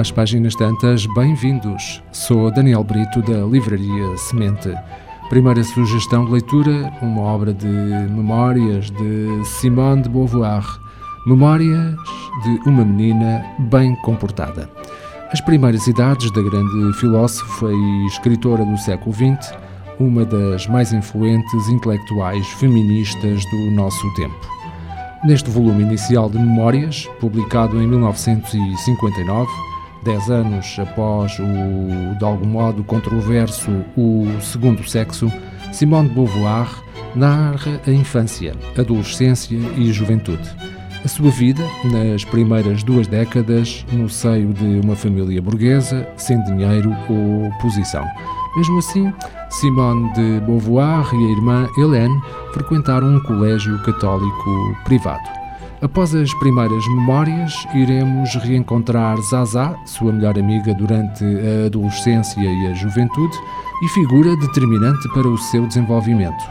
às 0.00 0.10
páginas 0.10 0.54
tantas, 0.54 1.04
bem-vindos. 1.14 2.02
Sou 2.12 2.50
Daniel 2.50 2.82
Brito 2.82 3.20
da 3.20 3.44
Livraria 3.44 4.16
Semente. 4.16 4.74
Primeira 5.28 5.62
sugestão 5.62 6.24
de 6.24 6.32
leitura, 6.32 6.90
uma 7.02 7.20
obra 7.20 7.52
de 7.52 7.66
memórias 7.66 8.90
de 8.90 9.44
Simone 9.44 10.02
de 10.02 10.08
Beauvoir. 10.08 10.64
Memórias 11.26 11.94
de 12.42 12.68
uma 12.68 12.84
menina 12.84 13.44
bem 13.70 13.94
comportada. 13.96 14.70
As 15.30 15.42
primeiras 15.42 15.86
idades 15.86 16.30
da 16.32 16.40
grande 16.40 16.98
filósofa 16.98 17.66
e 17.70 18.06
escritora 18.06 18.64
do 18.64 18.78
século 18.78 19.14
XX, 19.14 19.54
uma 20.00 20.24
das 20.24 20.66
mais 20.66 20.92
influentes 20.92 21.68
intelectuais 21.68 22.46
feministas 22.46 23.44
do 23.50 23.70
nosso 23.72 24.14
tempo. 24.14 24.48
Neste 25.22 25.50
volume 25.50 25.82
inicial 25.82 26.30
de 26.30 26.38
Memórias, 26.38 27.06
publicado 27.20 27.80
em 27.80 27.86
1959, 27.86 29.71
dez 30.02 30.30
anos 30.30 30.76
após 30.78 31.38
o, 31.38 32.16
de 32.18 32.24
algum 32.24 32.46
modo, 32.46 32.84
controverso 32.84 33.70
O 33.96 34.26
Segundo 34.40 34.88
Sexo, 34.88 35.30
Simone 35.72 36.08
de 36.08 36.14
Beauvoir 36.14 36.68
narra 37.14 37.80
a 37.86 37.90
infância, 37.90 38.54
adolescência 38.78 39.56
e 39.76 39.92
juventude. 39.92 40.48
A 41.04 41.08
sua 41.08 41.30
vida, 41.30 41.64
nas 41.84 42.24
primeiras 42.24 42.82
duas 42.84 43.08
décadas, 43.08 43.84
no 43.92 44.08
seio 44.08 44.52
de 44.52 44.80
uma 44.84 44.94
família 44.94 45.42
burguesa, 45.42 46.06
sem 46.16 46.40
dinheiro 46.44 46.94
ou 47.08 47.50
posição. 47.60 48.04
Mesmo 48.56 48.78
assim, 48.78 49.12
Simone 49.50 50.12
de 50.12 50.40
Beauvoir 50.46 51.12
e 51.12 51.16
a 51.16 51.30
irmã 51.30 51.68
Hélène 51.76 52.20
frequentaram 52.52 53.16
um 53.16 53.20
colégio 53.20 53.78
católico 53.82 54.76
privado. 54.84 55.41
Após 55.82 56.14
as 56.14 56.32
primeiras 56.34 56.86
memórias, 56.86 57.66
iremos 57.74 58.36
reencontrar 58.36 59.20
Zaza, 59.20 59.74
sua 59.84 60.12
melhor 60.12 60.38
amiga 60.38 60.72
durante 60.72 61.24
a 61.24 61.66
adolescência 61.66 62.40
e 62.40 62.66
a 62.68 62.74
juventude, 62.74 63.36
e 63.82 63.88
figura 63.88 64.36
determinante 64.36 65.08
para 65.08 65.26
o 65.26 65.36
seu 65.36 65.66
desenvolvimento. 65.66 66.44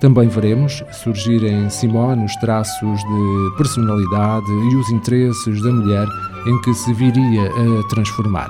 Também 0.00 0.26
veremos 0.26 0.82
surgir 0.90 1.44
em 1.44 1.70
Simone 1.70 2.24
os 2.24 2.34
traços 2.36 2.98
de 2.98 3.56
personalidade 3.56 4.50
e 4.50 4.74
os 4.74 4.90
interesses 4.90 5.62
da 5.62 5.70
mulher 5.70 6.08
em 6.48 6.60
que 6.62 6.74
se 6.74 6.92
viria 6.92 7.52
a 7.52 7.88
transformar. 7.88 8.48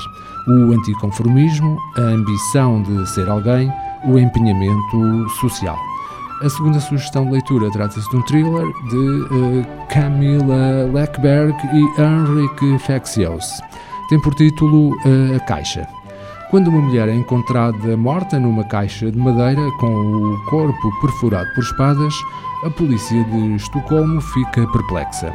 O 0.48 0.72
anticonformismo, 0.72 1.76
a 1.98 2.00
ambição 2.00 2.82
de 2.82 3.06
ser 3.10 3.28
alguém, 3.28 3.70
o 4.06 4.18
empenhamento 4.18 5.28
social. 5.40 5.91
A 6.42 6.48
segunda 6.48 6.80
sugestão 6.80 7.24
de 7.24 7.30
leitura 7.30 7.70
trata-se 7.70 8.10
de 8.10 8.16
um 8.16 8.22
thriller 8.22 8.66
de 8.90 8.96
uh, 8.96 9.66
Camila 9.88 10.90
Leckberg 10.92 11.54
e 11.72 12.02
Henrique 12.02 12.78
Fexios. 12.80 13.60
Tem 14.08 14.20
por 14.20 14.34
título 14.34 14.90
uh, 14.90 15.36
A 15.36 15.40
Caixa. 15.40 15.86
Quando 16.50 16.66
uma 16.66 16.80
mulher 16.80 17.08
é 17.08 17.14
encontrada 17.14 17.96
morta 17.96 18.40
numa 18.40 18.64
caixa 18.64 19.08
de 19.08 19.16
madeira 19.16 19.62
com 19.78 19.86
o 19.86 20.44
corpo 20.50 21.00
perfurado 21.00 21.48
por 21.54 21.62
espadas, 21.62 22.12
a 22.64 22.70
polícia 22.70 23.22
de 23.22 23.54
Estocolmo 23.54 24.20
fica 24.20 24.66
perplexa. 24.72 25.32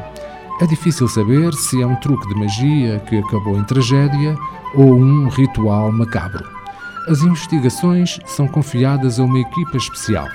É 0.60 0.66
difícil 0.66 1.08
saber 1.08 1.54
se 1.54 1.82
é 1.82 1.88
um 1.88 1.96
truque 1.96 2.28
de 2.28 2.36
magia 2.36 3.00
que 3.08 3.18
acabou 3.18 3.58
em 3.58 3.64
tragédia 3.64 4.36
ou 4.76 4.94
um 4.94 5.30
ritual 5.30 5.90
macabro. 5.90 6.44
As 7.08 7.22
investigações 7.22 8.20
são 8.26 8.46
confiadas 8.46 9.22
a 9.22 9.24
uma 9.24 9.40
equipa 9.40 9.78
especial, 9.78 10.28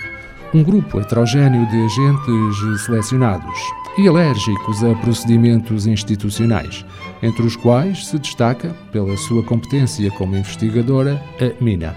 um 0.54 0.62
grupo 0.62 1.00
heterogêneo 1.00 1.66
de 1.66 1.76
agentes 1.82 2.84
selecionados 2.84 3.58
e 3.96 4.06
alérgicos 4.06 4.84
a 4.84 4.94
procedimentos 4.96 5.86
institucionais, 5.86 6.84
entre 7.22 7.42
os 7.42 7.56
quais 7.56 8.06
se 8.06 8.18
destaca, 8.18 8.70
pela 8.90 9.16
sua 9.16 9.42
competência 9.42 10.10
como 10.12 10.36
investigadora, 10.36 11.22
a 11.40 11.62
Mina. 11.64 11.94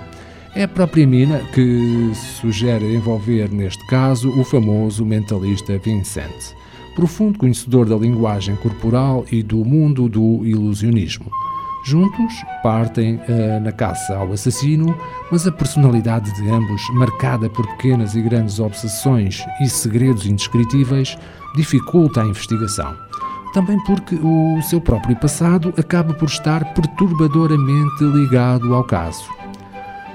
É 0.55 0.63
a 0.63 0.67
própria 0.67 1.05
Mina 1.05 1.39
que 1.53 2.11
sugere 2.39 2.95
envolver 2.95 3.51
neste 3.51 3.85
caso 3.87 4.29
o 4.39 4.43
famoso 4.43 5.05
mentalista 5.05 5.77
Vincent, 5.77 6.53
profundo 6.95 7.37
conhecedor 7.37 7.85
da 7.85 7.95
linguagem 7.97 8.55
corporal 8.55 9.25
e 9.29 9.43
do 9.43 9.57
mundo 9.65 10.07
do 10.07 10.45
ilusionismo. 10.45 11.29
Juntos 11.85 12.43
partem 12.63 13.17
uh, 13.17 13.59
na 13.61 13.71
caça 13.71 14.17
ao 14.17 14.33
assassino, 14.33 14.97
mas 15.31 15.45
a 15.45 15.51
personalidade 15.51 16.33
de 16.33 16.49
ambos, 16.49 16.81
marcada 16.95 17.47
por 17.47 17.67
pequenas 17.75 18.15
e 18.15 18.23
grandes 18.23 18.59
obsessões 18.59 19.45
e 19.61 19.69
segredos 19.69 20.25
indescritíveis, 20.25 21.15
dificulta 21.55 22.23
a 22.23 22.25
investigação. 22.25 22.91
Também 23.53 23.79
porque 23.85 24.15
o 24.15 24.59
seu 24.63 24.81
próprio 24.81 25.15
passado 25.15 25.71
acaba 25.77 26.11
por 26.15 26.27
estar 26.27 26.73
perturbadoramente 26.73 28.03
ligado 28.03 28.73
ao 28.73 28.83
caso. 28.83 29.29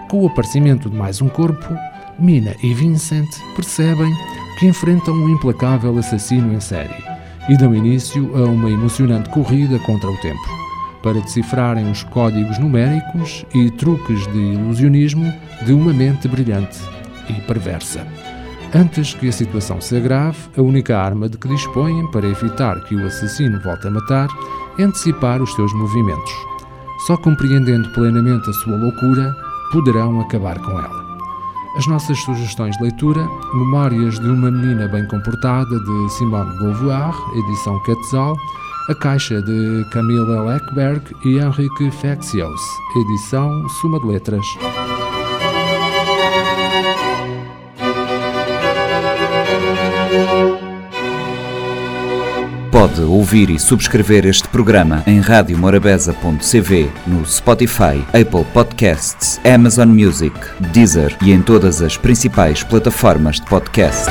Com 0.09 0.25
o 0.25 0.27
aparecimento 0.27 0.91
de 0.91 0.97
mais 0.97 1.23
um 1.23 1.29
corpo, 1.29 1.73
Mina 2.19 2.53
e 2.65 2.75
Vincent 2.75 3.31
percebem 3.55 4.13
que 4.59 4.67
enfrentam 4.67 5.15
um 5.15 5.29
implacável 5.29 5.97
assassino 5.97 6.53
em 6.53 6.59
série 6.59 7.05
e 7.49 7.57
dão 7.57 7.73
início 7.73 8.37
a 8.37 8.49
uma 8.49 8.69
emocionante 8.69 9.31
corrida 9.31 9.79
contra 9.79 10.11
o 10.11 10.17
tempo 10.17 10.60
para 11.03 11.21
decifrarem 11.21 11.91
os 11.91 12.03
códigos 12.05 12.59
numéricos 12.59 13.45
e 13.55 13.71
truques 13.71 14.27
de 14.29 14.39
ilusionismo 14.39 15.33
de 15.65 15.73
uma 15.73 15.93
mente 15.93 16.29
brilhante 16.29 16.79
e 17.29 17.35
perversa. 17.43 18.07
Antes 18.75 19.15
que 19.15 19.29
a 19.29 19.33
situação 19.33 19.81
se 19.81 19.97
agrave, 19.97 20.39
a 20.57 20.63
única 20.63 20.97
arma 20.97 21.29
de 21.29 21.37
que 21.37 21.49
dispõem 21.49 22.09
para 22.11 22.29
evitar 22.29 22.81
que 22.85 22.95
o 22.95 23.07
assassino 23.07 23.61
volte 23.61 23.89
a 23.89 23.91
matar 23.91 24.29
é 24.79 24.85
antecipar 24.85 25.43
os 25.43 25.53
seus 25.55 25.73
movimentos. 25.75 26.33
Só 27.07 27.17
compreendendo 27.17 27.89
plenamente 27.91 28.49
a 28.49 28.53
sua 28.53 28.77
loucura 28.77 29.35
poderão 29.73 30.21
acabar 30.21 30.59
com 30.61 30.73
ela. 30.73 31.01
As 31.77 31.87
nossas 31.87 32.19
sugestões 32.21 32.77
de 32.77 32.83
leitura: 32.83 33.27
Memórias 33.55 34.19
de 34.19 34.29
uma 34.29 34.51
Menina 34.51 34.89
Bem 34.89 35.07
Comportada, 35.07 35.79
de 35.79 36.09
Simone 36.11 36.59
Beauvoir, 36.59 37.15
edição 37.37 37.81
Quetzal, 37.85 38.37
a 38.89 38.95
Caixa 38.95 39.41
de 39.43 39.85
Camila 39.91 40.43
Leckberg 40.43 41.03
e 41.25 41.39
Henrique 41.39 41.91
Fexios, 41.91 42.61
edição 42.97 43.69
Suma 43.81 44.01
de 44.01 44.07
Letras. 44.07 44.45
Pode 52.71 53.03
ouvir 53.03 53.51
e 53.51 53.59
subscrever 53.59 54.25
este 54.25 54.49
programa 54.49 55.03
em 55.07 55.21
radiomorabeza.cv, 55.21 56.91
no 57.07 57.27
Spotify, 57.27 58.03
Apple 58.09 58.45
Podcasts, 58.55 59.39
Amazon 59.45 59.89
Music, 59.89 60.35
Deezer 60.73 61.17
e 61.23 61.31
em 61.31 61.43
todas 61.43 61.83
as 61.83 61.97
principais 61.97 62.63
plataformas 62.63 63.37
de 63.37 63.47
podcast. 63.47 64.11